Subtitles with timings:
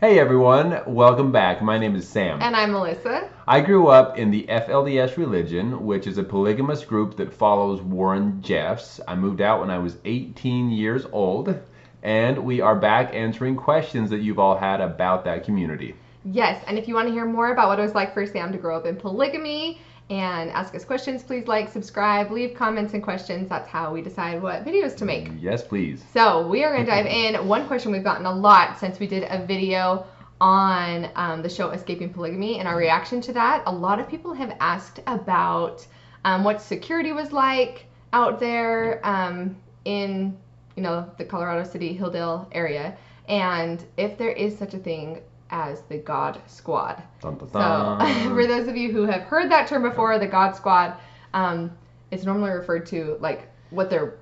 [0.00, 1.60] Hey everyone, welcome back.
[1.60, 2.40] My name is Sam.
[2.40, 3.28] And I'm Melissa.
[3.46, 8.40] I grew up in the FLDS religion, which is a polygamous group that follows Warren
[8.40, 8.98] Jeffs.
[9.06, 11.54] I moved out when I was 18 years old,
[12.02, 15.94] and we are back answering questions that you've all had about that community.
[16.24, 18.52] Yes, and if you want to hear more about what it was like for Sam
[18.52, 23.02] to grow up in polygamy and ask us questions, please like, subscribe, leave comments and
[23.02, 23.48] questions.
[23.48, 25.30] That's how we decide what videos to make.
[25.38, 26.04] Yes, please.
[26.12, 27.46] So we are going to dive in.
[27.46, 30.04] One question we've gotten a lot since we did a video
[30.40, 33.62] on um, the show Escaping Polygamy and our reaction to that.
[33.66, 35.86] A lot of people have asked about
[36.24, 40.36] um, what security was like out there um, in
[40.76, 42.96] you know the Colorado City Hildale area,
[43.28, 47.02] and if there is such a thing as the God Squad.
[47.20, 50.54] Dun, dun, So, for those of you who have heard that term before, the God
[50.54, 50.96] Squad,
[51.34, 51.70] um,
[52.10, 54.14] it's normally referred to like what they're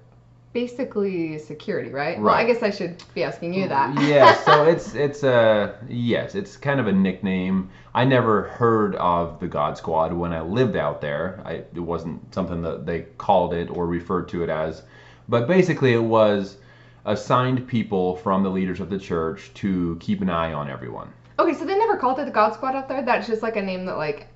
[0.52, 2.18] basically security, right?
[2.18, 4.00] Well, I guess I should be asking you that.
[4.02, 7.70] yeah, so it's it's a yes, it's kind of a nickname.
[7.94, 11.40] I never heard of the God Squad when I lived out there.
[11.44, 14.82] I, it wasn't something that they called it or referred to it as,
[15.28, 16.56] but basically it was
[17.04, 21.12] assigned people from the leaders of the church to keep an eye on everyone.
[21.38, 23.02] Okay, so they never called it the God Squad out there.
[23.02, 24.26] That's just like a name that like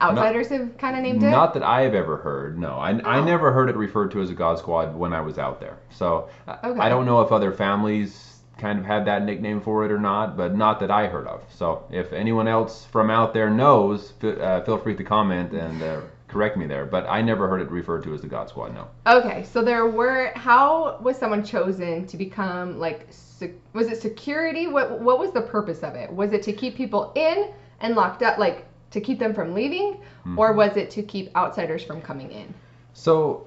[0.00, 1.30] outsiders have kind of named it.
[1.30, 2.58] Not that I have ever heard.
[2.58, 3.24] No, I, I Oh.
[3.24, 5.76] never heard it referred to as a God Squad when I was out there.
[5.90, 6.80] So I- Okay.
[6.80, 10.36] I don't know if other families kind of had that nickname for it or not,
[10.36, 11.42] but not that I heard of.
[11.48, 15.82] So if anyone else from out there knows, f- uh, feel free to comment and
[15.82, 16.00] uh,
[16.32, 16.86] correct me there.
[16.86, 18.74] But I never heard it referred to as the God Squad.
[18.74, 18.88] No.
[19.06, 20.32] Okay, so there were.
[20.34, 23.06] How was someone chosen to become like?
[23.10, 24.66] Sec- was it security?
[24.66, 26.10] What What was the purpose of it?
[26.12, 29.98] Was it to keep people in and locked up, like to keep them from leaving,
[30.24, 30.38] Hmm.
[30.38, 32.52] or was it to keep outsiders from coming in?
[32.92, 33.46] So,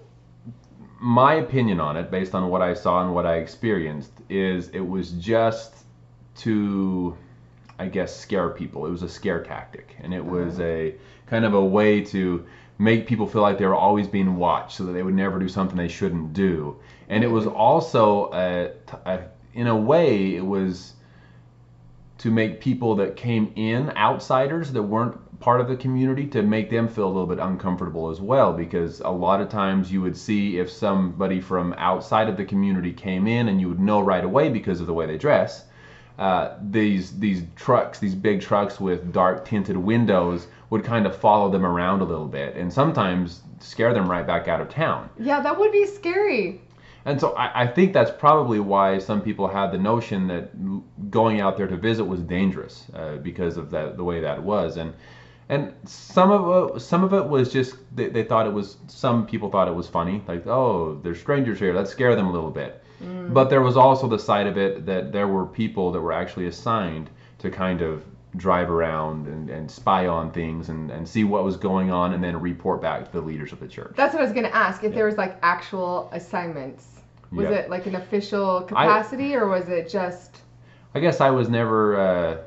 [0.99, 4.79] my opinion on it, based on what I saw and what I experienced, is it
[4.79, 5.85] was just
[6.37, 7.15] to,
[7.77, 8.85] I guess, scare people.
[8.87, 10.95] It was a scare tactic, and it was a
[11.27, 12.45] kind of a way to
[12.77, 15.47] make people feel like they were always being watched, so that they would never do
[15.47, 16.77] something they shouldn't do.
[17.09, 18.71] And it was also, a,
[19.05, 19.21] a,
[19.53, 20.93] in a way, it was
[22.17, 26.69] to make people that came in outsiders that weren't part of the community to make
[26.69, 30.15] them feel a little bit uncomfortable as well because a lot of times you would
[30.15, 34.23] see if somebody from outside of the community came in and you would know right
[34.23, 35.65] away because of the way they dress
[36.17, 41.49] uh, these these trucks these big trucks with dark tinted windows would kind of follow
[41.49, 45.09] them around a little bit and sometimes scare them right back out of town.
[45.19, 46.61] Yeah, that would be scary.
[47.05, 50.51] and so I, I think that's probably why some people had the notion that
[51.11, 54.77] going out there to visit was dangerous uh, because of that the way that was.
[54.77, 54.93] And
[55.49, 59.27] and some of it, some of it was just they, they thought it was some
[59.27, 60.23] people thought it was funny.
[60.27, 61.73] Like oh there's strangers here.
[61.73, 65.11] Let's scare them a little bit but there was also the side of it that
[65.11, 68.03] there were people that were actually assigned to kind of
[68.37, 72.23] drive around and, and spy on things and, and see what was going on and
[72.23, 74.83] then report back to the leaders of the church That's what I was gonna ask.
[74.83, 76.87] If there was like actual assignments,
[77.31, 77.55] was Yeah.
[77.55, 80.41] it like an official capacity, or was it just?
[80.93, 82.37] I guess I was never, uh,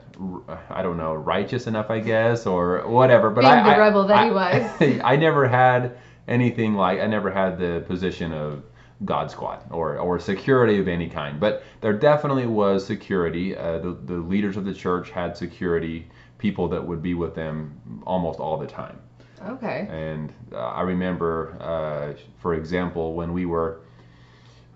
[0.70, 3.28] I don't know, righteous enough, I guess, or whatever.
[3.30, 7.06] But Being I, the I- rebel that he I- I never had anything like, I
[7.06, 8.62] never had the position of
[9.04, 11.38] God Squad or, or security of any kind.
[11.38, 13.56] But there definitely was security.
[13.56, 17.80] Uh, the, the leaders of the church had security, people that would be with them
[18.04, 18.98] almost all the time.
[19.46, 19.86] Okay.
[19.88, 23.80] And uh, I remember, uh, for example, when we were,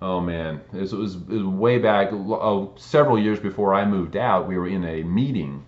[0.01, 4.47] oh man, this was, it was way back, oh, several years before I moved out.
[4.47, 5.65] We were in a meeting,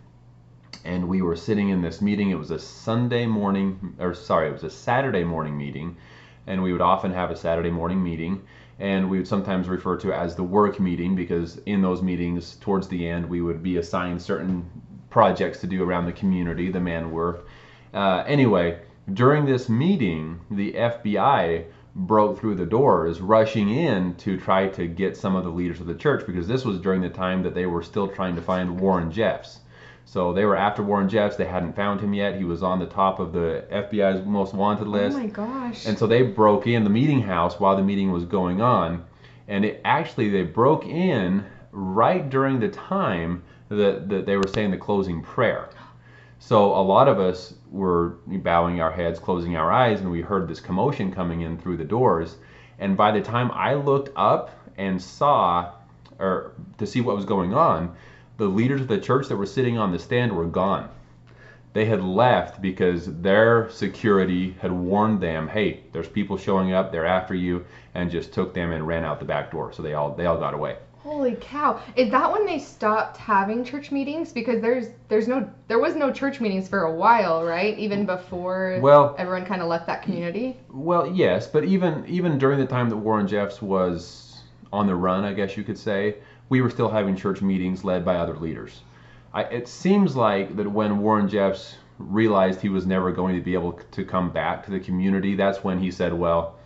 [0.85, 2.31] and we were sitting in this meeting.
[2.31, 5.97] It was a Sunday morning, or sorry, it was a Saturday morning meeting,
[6.47, 8.43] and we would often have a Saturday morning meeting.
[8.79, 12.57] And we would sometimes refer to it as the work meeting because in those meetings,
[12.57, 14.69] towards the end, we would be assigned certain
[15.11, 17.47] projects to do around the community, the man work.
[17.93, 18.81] Uh, anyway,
[19.13, 25.17] during this meeting, the FBI broke through the doors, rushing in to try to get
[25.17, 27.67] some of the leaders of the church because this was during the time that they
[27.67, 29.61] were still trying to find Warren Jeffs.
[30.05, 31.37] So they were after Warren Jeffs.
[31.37, 32.37] They hadn't found him yet.
[32.37, 35.17] He was on the top of the FBI's most wanted oh list.
[35.17, 35.87] Oh my gosh.
[35.87, 39.05] And so they broke in the meeting house while the meeting was going on.
[39.49, 44.71] And it actually, they broke in right during the time that, that they were saying
[44.71, 45.69] the closing prayer.
[46.39, 50.47] So a lot of us were bowing our heads, closing our eyes, and we heard
[50.47, 52.37] this commotion coming in through the doors.
[52.79, 55.73] And by the time I looked up and saw,
[56.19, 57.97] or to see what was going on,
[58.37, 60.89] the leaders of the church that were sitting on the stand were gone
[61.75, 66.93] they had left because their security had warned them, "Hey, there's people showing up.
[66.93, 67.65] They're after you,"
[67.95, 69.73] and just took them and ran out the back door.
[69.73, 70.77] So they all they all got away.
[71.03, 71.81] Holy cow!
[71.97, 74.33] Is that when they stopped having church meetings?
[74.33, 77.77] Because there's there's no there was no church meetings for a while, right?
[77.77, 80.57] Even before Well- everyone kind of left that community.
[80.73, 84.43] Well, yes, but even even during the time that Warren Jeffs was
[84.73, 86.17] on the run, I guess you could say,
[86.49, 88.83] we were still having church meetings led by other leaders.
[89.33, 93.55] I, it seems like that when Warren Jeffs realized he was never going to be
[93.55, 96.57] able to come back to the community, that's when he said, "Well,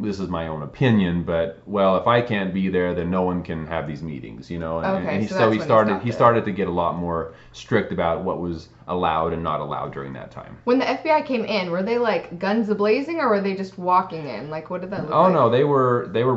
[0.00, 3.42] this is my own opinion, but well, if I can't be there, then no one
[3.42, 4.78] can have these meetings," you know.
[4.78, 6.72] And, Okay, and he, so so, he when he started he started to get a
[6.72, 10.56] lot more strict about what was allowed and not allowed during that time.
[10.64, 13.78] When the FBI came in, were they like guns a blazing, or were they just
[13.78, 14.48] walking in?
[14.48, 15.30] Like, what did that look Oh like?
[15.30, 16.36] Oh no, they were they were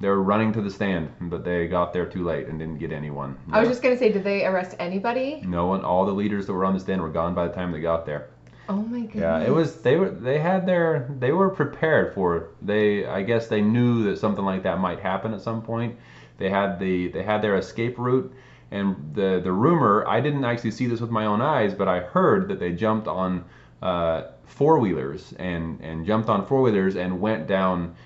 [0.00, 2.90] They were running to the stand, but they got there too late and didn't get
[2.90, 3.36] anyone.
[3.52, 5.42] I was just gonna say, did they arrest anybody?
[5.44, 5.84] no one.
[5.84, 8.06] All the leaders that were on the stand were gone by the time they got
[8.06, 8.28] there.
[8.68, 9.16] Oh my goodness.
[9.16, 9.76] Yeah, it was.
[9.82, 10.10] They were.
[10.10, 11.10] They had their.
[11.18, 12.66] They were prepared for it.
[12.66, 13.04] They.
[13.04, 15.98] I guess they knew that something like that might happen at some point.
[16.38, 17.08] They had the.
[17.08, 18.32] They had their escape route,
[18.70, 20.06] and the the rumor.
[20.06, 23.08] I didn't actually see this with my own eyes, but I heard that they jumped
[23.08, 23.44] on
[23.82, 27.96] uh, four wheelers and and jumped on four wheelers and went down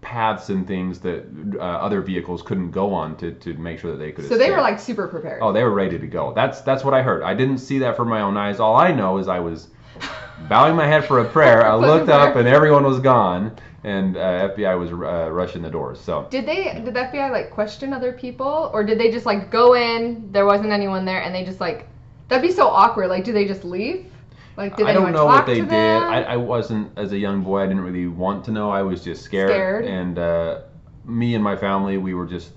[0.00, 1.24] paths and things that
[1.56, 4.50] uh, other vehicles couldn't go on to, to make sure that they could So they
[4.50, 5.42] were like super prepared.
[5.42, 6.32] Oh, they were ready to go.
[6.34, 7.22] That's that's what I heard.
[7.22, 8.60] I didn't see that from my own eyes.
[8.60, 9.68] All I know is I was
[10.48, 11.66] bowing my head for a prayer.
[11.66, 16.00] I looked up and everyone was gone, and uh, FBI was uh, rushing the doors.
[16.00, 16.80] So Did they?
[16.84, 20.30] Did the FBI like question other people, or did they just like go in?
[20.30, 21.88] There wasn't anyone there, and they just like
[22.28, 23.08] that'd be so awkward.
[23.08, 24.12] Like, do they just leave?
[24.58, 25.70] Like, did I don't know what they did.
[25.70, 27.62] I, I wasn't as a young boy.
[27.62, 28.70] I didn't really want to know.
[28.70, 29.50] I was just scared.
[29.50, 29.84] Scared.
[29.86, 30.60] And uh,
[31.04, 32.50] me and my family, we were just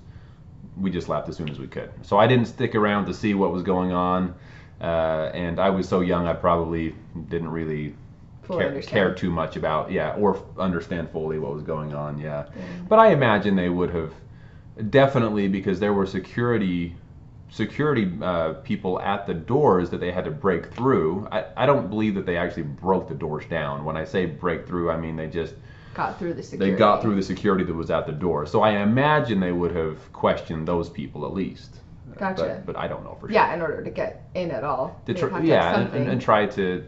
[0.76, 1.90] we just left as soon as we could.
[2.02, 4.34] So I didn't stick around to see what was going on.
[4.80, 6.94] Uh, and I was so young, I probably
[7.28, 7.94] didn't really
[8.48, 12.44] care, care too much about yeah or f- understand fully what was going on yeah
[12.88, 14.12] but i imagine they would have
[14.90, 16.94] definitely because there were security
[17.52, 21.90] security uh, people at the doors that they had to break through I, I don't
[21.90, 25.16] believe that they actually broke the doors down when i say break through i mean
[25.16, 25.54] they just
[25.92, 26.72] got through the security.
[26.72, 29.76] they got through the security that was at the door so i imagine they would
[29.76, 31.76] have questioned those people at least
[32.18, 32.62] Gotcha.
[32.64, 34.98] but, but i don't know for sure Yeah, in order to get in at all.
[35.04, 36.82] to tr- have to have yeah, and, and, and try to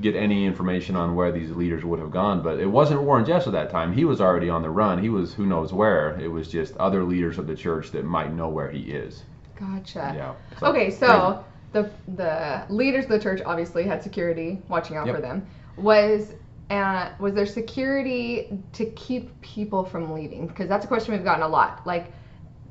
[0.00, 2.42] get any information on where these leaders would have gone.
[2.42, 3.92] But it wasn't Warren Jeffs at that time.
[3.92, 5.00] He was already on the run.
[5.00, 6.18] He was who knows where.
[6.18, 9.22] It was just other leaders of the church that might know where he is.
[9.58, 10.12] Gotcha.
[10.16, 10.68] Yeah.
[10.68, 15.16] Okay, so the the leaders of the church obviously had security watching out Yep.
[15.16, 15.46] for them.
[15.76, 16.32] Was
[16.70, 20.46] uh, was there security to keep people from leaving?
[20.46, 21.86] Because that's a question we've gotten a lot.
[21.86, 22.12] Like,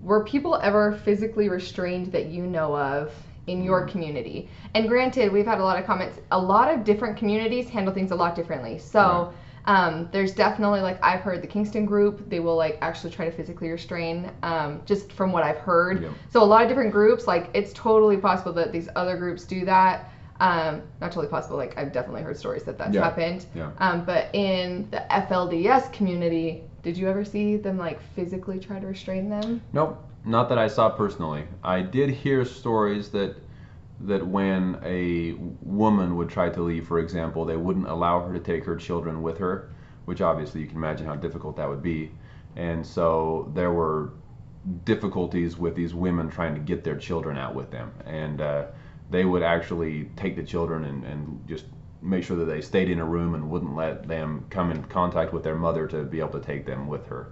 [0.02, 3.14] were people ever physically restrained that you know of
[3.48, 4.50] in your community?
[4.74, 6.20] And granted, we've had a lot of comments.
[6.32, 8.78] A lot of different communities handle things a lot differently.
[8.80, 9.34] So.
[9.66, 13.32] Um, there's definitely like I've heard the Kingston group they will like actually try to
[13.32, 16.12] physically restrain um, just from what I've heard Yep.
[16.30, 19.64] so a lot of different groups, like it's totally possible that these other groups do
[19.66, 20.10] that.
[20.40, 21.56] Um, not totally possible.
[21.56, 23.04] Like I've definitely heard stories that that's Yeah.
[23.04, 23.46] happened.
[23.56, 23.72] Yeah.
[23.78, 28.88] Um, but in the FLDS community, did you ever see them like physically try to
[28.88, 29.62] restrain them?
[29.72, 31.46] Nope, not that I saw personally.
[31.64, 33.36] I did hear stories that
[34.02, 38.40] that when a woman would try to leave, for example, they wouldn't allow her to
[38.40, 39.70] take her children with her,
[40.06, 42.12] which obviously you can imagine how difficult that would be.
[42.56, 44.12] And so there were
[44.86, 47.92] difficulties with these women trying to get their children out with them.
[48.06, 48.66] And uh,
[49.10, 51.66] they would actually take the children and, and just
[52.02, 55.34] make sure that they stayed in a room and wouldn't let them come in contact
[55.34, 57.32] with their mother to be able to take them with her.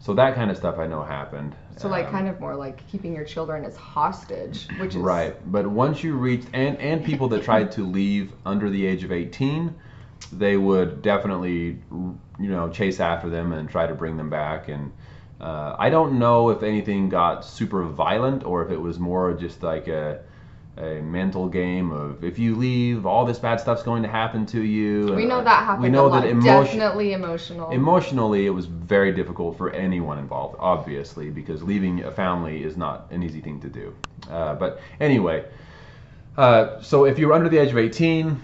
[0.00, 1.54] So that kind of stuff I know happened.
[1.76, 5.36] So like Um, kind of more like keeping your children as hostage, which is Right,
[5.50, 9.12] but once you reach and and people that tried to leave under the age of
[9.12, 9.74] 18,
[10.32, 14.68] they would definitely you know chase after them and try to bring them back.
[14.68, 14.92] And
[15.40, 19.62] uh, I don't know if anything got super violent or if it was more just
[19.62, 20.20] like a
[20.78, 24.62] a mental game of if you leave, all this bad stuff's going to happen to
[24.62, 25.12] you.
[25.14, 26.78] We know uh, that happened We know that emotion.
[26.78, 27.70] Definitely emotional.
[27.70, 33.08] Emotionally, it was very difficult for anyone involved, obviously, because leaving a family is not
[33.10, 33.94] an easy thing to do.
[34.30, 35.44] Uh, but anyway,
[36.36, 38.40] uh, so if you were under the age of 18,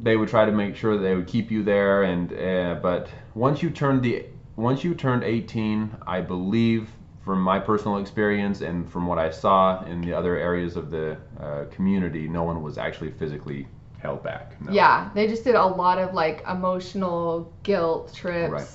[0.00, 2.04] they would try to make sure that they would keep you there.
[2.04, 4.26] And uh, but once you turned the
[4.56, 6.90] once you turned 18, I believe
[7.24, 11.16] from my personal experience and from what I saw in the other areas of the
[11.40, 13.66] uh, community, no one was actually physically
[13.98, 14.60] held back.
[14.60, 14.70] No.
[14.72, 18.52] Yeah, they just did a lot of like emotional guilt trips.
[18.52, 18.66] Right.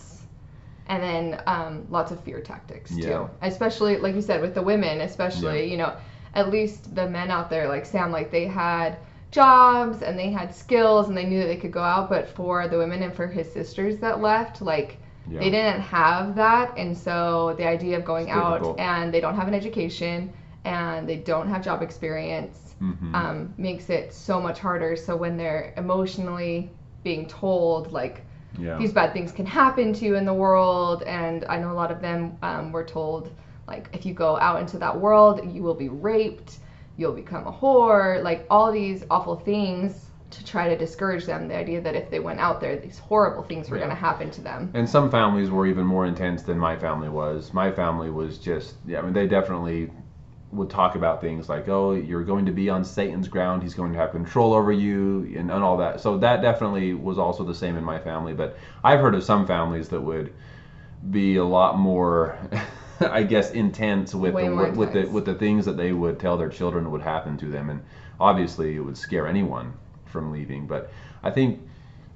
[0.88, 3.06] And then um, lots of fear tactics Yeah.
[3.08, 5.72] too, especially like you said with the women, especially Yeah.
[5.72, 5.94] you know,
[6.34, 8.98] at least the men out there like Sam, like they had
[9.30, 12.68] jobs and they had skills and they knew that they could go out, but for
[12.68, 14.98] the women and for his sisters that left, like
[15.30, 15.40] Yeah.
[15.40, 18.80] they didn't have that, and so the idea of going It's out difficult.
[18.80, 20.34] and they don't have an education
[20.66, 23.14] and they don't have job experience Mhm.
[23.16, 24.96] um, makes it so much harder.
[24.96, 26.70] So when they're emotionally
[27.04, 28.24] being told like
[28.58, 28.78] yeah.
[28.78, 31.92] these bad things can happen to you in the world, and I know a lot
[31.92, 33.32] of them um, were told
[33.68, 36.58] like if you go out into that world, you will be raped,
[36.98, 41.48] you'll become a whore, like all these awful things to try to discourage them.
[41.48, 43.86] The idea that if they went out there, these horrible things were Yeah.
[43.86, 44.70] going to happen to them.
[44.74, 47.54] And some families were even more intense than my family was.
[47.54, 49.90] My family was just, yeah, I mean, they definitely
[50.52, 53.62] would talk about things like, oh, you're going to be on Satan's ground.
[53.62, 56.00] He's going to have control over you and, and all that.
[56.02, 58.34] So that definitely was also the same in my family.
[58.34, 60.34] But I've heard of some families that would
[61.12, 62.38] be a lot more,
[63.00, 65.14] I guess, intense with Way the, more with, the intense.
[65.14, 67.70] with the things that they would tell their children would happen to them.
[67.70, 67.82] And
[68.20, 69.74] obviously, it would scare anyone
[70.10, 70.68] from leaving.
[70.68, 70.92] But
[71.24, 71.62] I think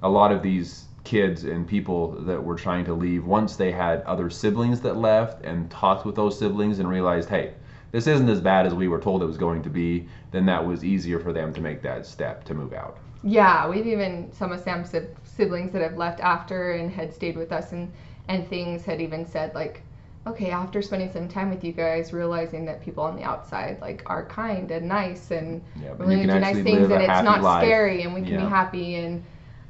[0.02, 4.02] a lot of these kids and people that were trying to leave once they had
[4.02, 7.52] other siblings that left and talked with those siblings and realized hey
[7.92, 10.66] this isn't as bad as we were told it was going to be then that
[10.66, 14.52] was easier for them to make that step to move out Yeah, we've even some
[14.52, 17.92] of Sam's siblings that have left after and had stayed with us and
[18.28, 19.82] and things had even said like,
[20.26, 24.02] okay, after spending some time with you guys, realizing that people on the outside like
[24.06, 27.64] are kind and nice and yeah willing to do nice things and it's not life
[27.64, 29.24] scary and we can be happy and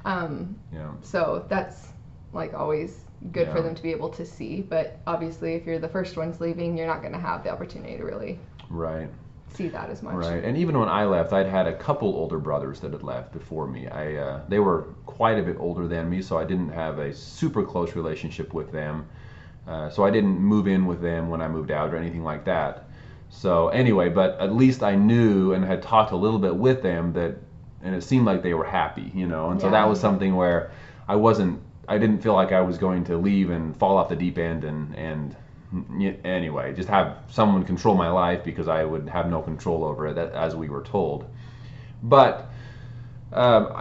[0.04, 1.88] um, yeah so that's
[2.32, 4.60] like always good for them to be able to see.
[4.60, 7.96] But obviously, if you're the first ones leaving, you're not going to have the opportunity
[7.96, 8.38] to really
[8.70, 9.08] right
[9.52, 10.14] see that as much.
[10.14, 13.32] Right, and even when I left, I'd had a couple older brothers that had left
[13.32, 13.86] before me.
[13.86, 17.14] I uh, they were quite a bit older than me, so I didn't have a
[17.14, 19.06] super close relationship with them.
[19.66, 22.44] Uh, so I didn't move in with them when I moved out or anything like
[22.44, 22.84] that.
[23.30, 27.12] So anyway, but at least I knew and had talked a little bit with them
[27.14, 27.34] that,
[27.82, 29.50] and it seemed like they were happy, you know.
[29.50, 30.70] And so that was something where
[31.08, 34.16] I wasn't, I didn't feel like I was going to leave and fall off the
[34.16, 35.36] deep end and and
[36.24, 40.16] anyway, just have someone control my life because I would have no control over it,
[40.16, 41.26] as we were told.
[42.02, 42.46] But
[43.32, 43.72] um,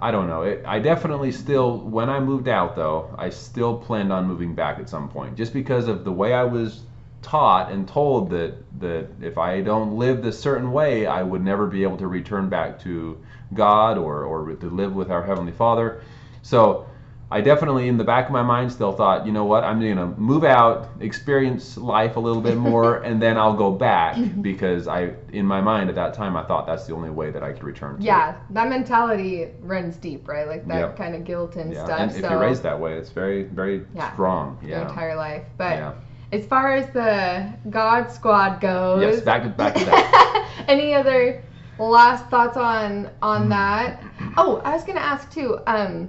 [0.00, 0.42] I, don't know.
[0.42, 4.78] It, I definitely still, when I moved out though, I still planned on moving back
[4.78, 6.82] at some point, just because of the way I was
[7.22, 11.66] taught and told that that if I don't live this certain way, I would never
[11.66, 13.18] be able to return back to
[13.54, 16.00] God or or to live with our heavenly Father.
[16.42, 16.86] So
[17.30, 19.96] I definitely, in the back of my mind, still thought, you know what, I'm going
[19.96, 24.88] to move out, experience life a little bit more, and then I'll go back because
[24.88, 27.52] I, in my mind at that time, I thought that's the only way that I
[27.52, 28.02] could return to.
[28.02, 30.48] Yeah, that mentality runs deep, right?
[30.48, 30.96] Like that Yep.
[30.96, 32.00] kind of guilt and Yeah, stuff.
[32.00, 34.10] and if so you're raised that way, it's very, very Yeah.
[34.14, 34.56] strong.
[34.62, 34.88] your Yeah.
[34.88, 35.44] entire life.
[35.58, 35.92] But yeah.
[36.32, 40.46] as far as the God Squad goes, Yes, back to back to that.
[40.68, 41.42] any other
[41.78, 44.02] last thoughts on on that?
[44.38, 45.58] Oh, I was gonna ask too.
[45.66, 46.08] Um,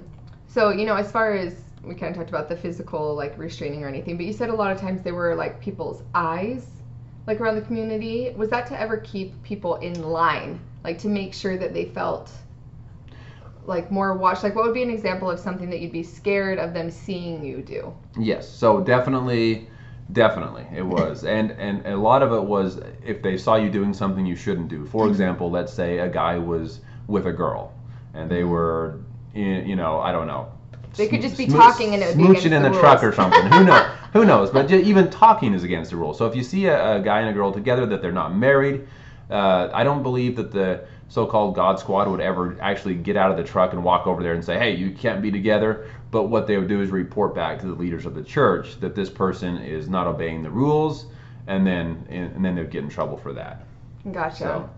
[0.52, 3.84] so you know, as far as we kind of talked about the physical like restraining
[3.84, 6.66] or anything, but you said a lot of times they were like people's eyes,
[7.26, 8.32] like around the community.
[8.36, 12.30] Was that to ever keep people in line, like to make sure that they felt
[13.64, 14.42] like more watched?
[14.42, 17.44] Like, what would be an example of something that you'd be scared of them seeing
[17.44, 17.94] you do?
[18.18, 19.68] Yes, so definitely,
[20.12, 23.94] definitely it was, and and a lot of it was if they saw you doing
[23.94, 24.84] something you shouldn't do.
[24.86, 25.12] For mm-hmm.
[25.12, 27.72] example, let's say a guy was with a girl,
[28.14, 29.00] and they were,
[29.34, 30.50] you know, I don't know.
[30.96, 32.80] They could just be smoo- talking and it would be smooching against in the the,
[32.80, 33.46] truck or something.
[33.46, 33.86] Who knows?
[34.12, 34.50] Who knows?
[34.50, 36.18] But even talking is against the rules.
[36.18, 38.88] So if you see a, a guy and a girl together that they're not married,
[39.30, 43.36] uh, I don't believe that the so-called God Squad would ever actually get out of
[43.36, 46.48] the truck and walk over there and say, "Hey, you can't be together." But what
[46.48, 49.58] they would do is report back to the leaders of the church that this person
[49.58, 51.06] is not obeying the rules,
[51.46, 53.64] and then and then they'd get in trouble for that.
[54.10, 54.36] Gotcha.
[54.36, 54.70] So-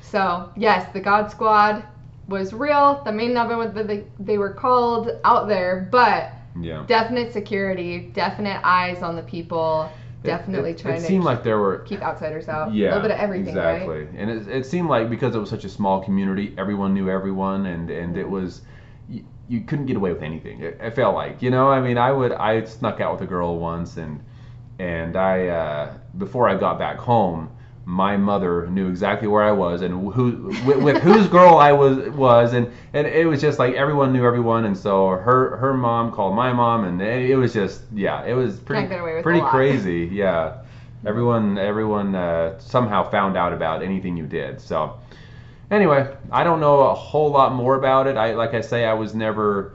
[0.00, 1.84] So, yes, the God Squad
[2.28, 3.02] was real.
[3.04, 6.30] That may not be what they, they were called out there, but
[6.60, 6.84] Yeah.
[6.86, 9.88] definite security, definite eyes on the people,
[10.22, 12.72] definitely it, it, trying it to seemed like there were keep outsiders out.
[12.72, 14.08] yeah a little bit of everything, exactly right?
[14.16, 17.66] and it, it seemed like because it was such a small community everyone knew everyone
[17.66, 18.62] and and it was
[19.08, 21.96] you, you couldn't get away with anything it, it felt like you know i mean
[21.96, 24.20] i would i snuck out with a girl once and
[24.80, 27.48] and i uh, before i got back home
[27.88, 31.96] my mother knew exactly where I was and who with, with whose girl I was
[32.10, 36.12] was and and it was just like everyone knew everyone and so her her mom
[36.12, 39.14] called my mom and it, it was just yeah it was pretty Can't get away
[39.14, 40.64] with a pretty crazy yeah.
[41.06, 45.00] Everyone everyone uh, somehow found out about anything you did so.
[45.70, 48.18] Anyway I don't know a whole lot more about it.
[48.18, 49.72] I like I say I was never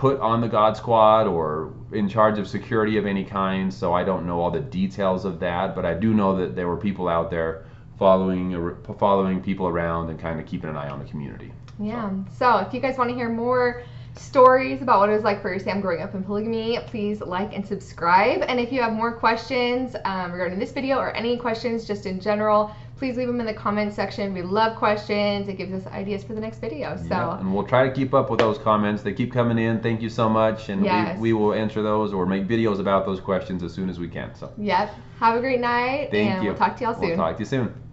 [0.00, 4.02] put on the God Squad or in charge of security of any kind, so I
[4.02, 5.74] don't know all the details of that.
[5.74, 7.66] But I do know that there were people out there
[7.98, 11.52] following following people around and kind of keeping an eye on the community.
[11.78, 12.10] Yeah.
[12.38, 13.82] So if you guys want to hear more
[14.16, 17.66] stories about what it was like for Sam growing up in polygamy, please like and
[17.66, 18.42] subscribe.
[18.48, 22.20] And if you have more questions um, regarding this video or any questions just in
[22.20, 24.34] general, please leave them in the comments section.
[24.34, 25.48] We love questions.
[25.48, 26.96] It gives us ideas for the next video.
[26.96, 29.02] So Yeah, and we'll try to keep up with those comments.
[29.02, 29.80] They keep coming in.
[29.80, 31.16] Thank you so much, and Yes.
[31.16, 34.08] we, we will answer those or make videos about those questions as soon as we
[34.08, 34.34] can.
[34.34, 34.94] So yep.
[35.18, 36.50] Have a great night, thank and you.
[36.50, 37.08] we'll talk to y'all soon.
[37.08, 37.89] We'll talk to you soon.